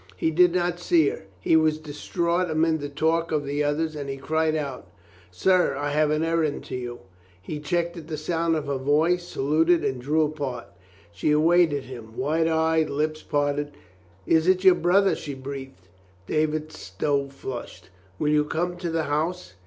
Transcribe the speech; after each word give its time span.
He 0.17 0.31
did 0.31 0.55
not 0.55 0.79
see 0.79 1.09
her; 1.09 1.25
he 1.39 1.55
was 1.55 1.77
distraught 1.77 2.49
amid 2.49 2.79
the 2.81 2.89
talk 2.89 3.31
of 3.31 3.45
the 3.45 3.63
others, 3.63 3.95
and 3.95 4.09
she 4.09 4.17
cried 4.17 4.55
out: 4.55 4.87
"Sir, 5.29 5.75
I 5.75 5.91
have 5.91 6.09
an 6.09 6.23
errand 6.23 6.63
to 6.63 6.75
you." 6.75 7.01
He 7.39 7.59
checked 7.59 7.95
at 7.95 8.07
the 8.07 8.17
sound 8.17 8.55
of 8.55 8.65
her 8.65 8.79
voice, 8.79 9.27
saluted 9.27 9.85
and 9.85 10.01
drew 10.01 10.23
apart. 10.23 10.69
She 11.11 11.29
awaited 11.29 11.83
him, 11.83 12.17
wide 12.17 12.47
eyed, 12.47 12.89
lips 12.89 13.21
parted. 13.21 13.73
"Is 14.25 14.47
it 14.47 14.63
your 14.63 14.73
brother?" 14.73 15.15
she 15.15 15.35
breathed. 15.35 15.87
David 16.25 16.71
Stow 16.71 17.27
flushed. 17.29 17.91
"Will 18.17 18.29
you 18.29 18.43
come 18.45 18.77
to 18.77 18.89
the 18.89 19.03
house?" 19.03 19.53